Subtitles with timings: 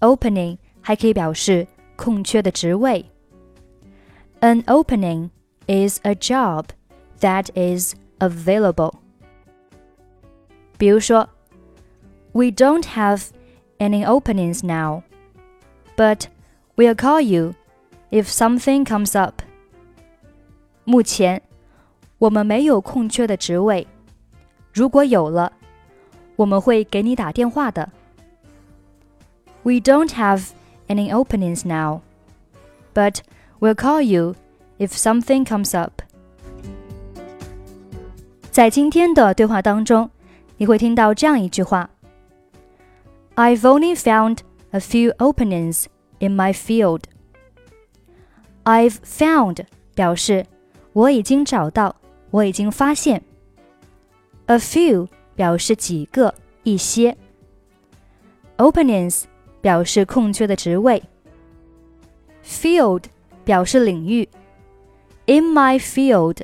[0.00, 1.66] Opening 还可以表示
[1.96, 3.04] 空缺的职位。
[4.40, 5.30] An opening
[5.66, 6.66] is a job
[7.20, 8.92] that is available.
[10.76, 11.28] 比如说，
[12.32, 13.30] We don't have
[13.78, 15.02] any openings now,
[15.96, 16.26] but
[16.76, 17.54] we'll call you
[18.10, 19.40] if something comes up.
[20.84, 21.42] 目前
[22.18, 23.86] 我们没有空缺的职位，
[24.74, 25.52] 如果有了，
[26.36, 27.90] 我们会给你打电话的。
[29.64, 30.52] we don't have
[30.88, 32.00] any openings now,
[32.94, 33.20] but
[33.60, 34.34] we'll call you
[34.78, 36.02] if something comes up.
[38.50, 40.10] 在今天的对话当中，
[40.56, 41.88] 你会听到这样一句话：“
[43.34, 44.38] I've only found
[44.70, 45.86] a few openings
[46.20, 47.02] in my field.”
[48.64, 50.46] I've found 表示
[50.92, 51.96] 我已经找到，
[52.30, 53.22] 我已经发现。
[54.46, 57.16] A few 表示几个、一些。
[58.56, 59.24] Openings
[59.60, 61.02] 表示空缺的职位。
[62.44, 63.04] Field
[63.44, 64.28] 表示领域。
[65.26, 66.38] In my field，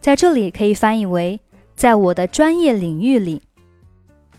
[0.00, 1.40] 在这里可以翻译为
[1.76, 3.42] 在我的专业领域里。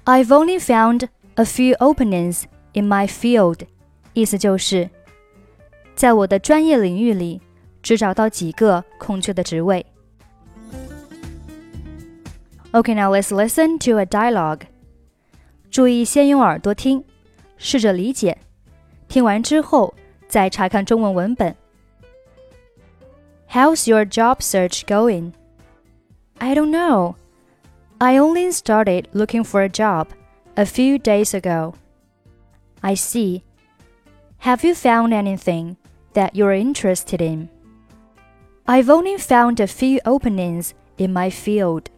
[0.04, 3.62] I've only found a few openings in my field，
[4.14, 4.90] 意思就是
[5.96, 7.42] 在我的专业领域里
[7.82, 9.86] 只找到几个空缺的职位。
[12.74, 14.64] Okay, now let's listen to a dialogue.
[15.72, 17.04] 注意，先用耳朵听。
[17.60, 18.38] 试着理解，
[19.08, 19.94] 听完之后
[20.28, 21.56] 再查看中文文本。
[23.50, 25.34] How's your job search going?
[26.40, 27.16] I don't know.
[28.00, 30.08] I only started looking for a job
[30.56, 31.76] a few days ago.
[32.82, 33.44] I see.
[34.40, 35.78] Have you found anything
[36.14, 37.48] that you're interested in?
[38.68, 41.90] I've only found a few openings in my field.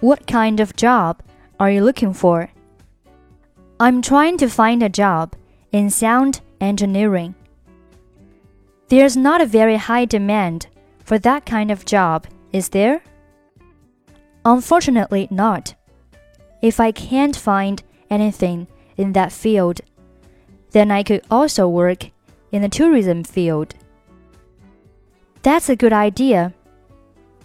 [0.00, 1.20] What kind of job
[1.60, 2.50] are you looking for?
[3.81, 5.37] I'm trying to find a job
[5.71, 7.33] in sound engineering.
[8.89, 10.67] There's not a very high demand
[11.05, 13.01] for that kind of job, is there?
[14.43, 15.75] Unfortunately, not.
[16.61, 18.67] If I can't find anything
[18.97, 19.79] in that field,
[20.71, 22.09] then I could also work
[22.51, 23.75] in the tourism field.
[25.41, 26.53] That's a good idea.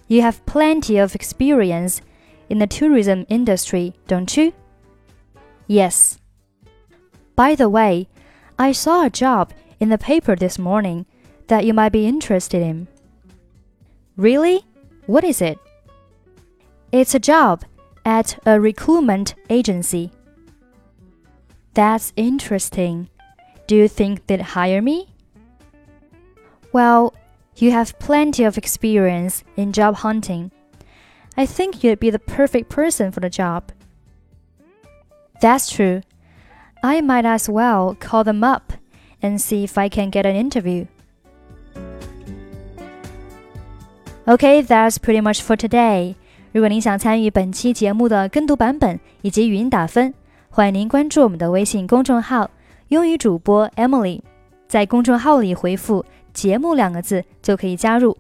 [0.09, 2.01] You have plenty of experience
[2.49, 4.53] in the tourism industry, don't you?
[5.69, 6.19] Yes.
[7.37, 8.09] By the way,
[8.59, 11.07] I saw a job in the paper this morning
[11.49, 12.87] that you might be interested in.
[14.17, 14.63] Really?
[15.07, 15.59] What is it?
[16.93, 17.65] It's a job
[18.05, 20.11] at a recruitment agency.
[21.75, 23.09] That's interesting.
[23.67, 25.09] Do you think they'd hire me?
[26.73, 27.15] Well,
[27.57, 30.53] you have plenty of experience in job hunting.
[31.37, 33.73] I think you'd be the perfect person for the job.
[35.41, 36.03] That's true.
[36.85, 38.75] I might as well call them up
[39.23, 40.85] and see if I can get an interview.
[44.27, 46.17] Okay, that's pretty much for today.
[46.53, 50.13] 如果您想参与本期节目的跟读版本以及语音打分，
[50.51, 52.51] 欢迎您关注我们的微信公众号
[52.89, 54.21] “英语主播 Emily”。
[54.69, 58.15] 在公众号里回复“节目”两个字就可以加入，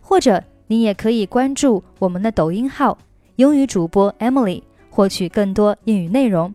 [0.00, 2.96] 或者您也可以关注我们的抖音号
[3.34, 6.54] “英语主播 Emily”，获取更多英语内容。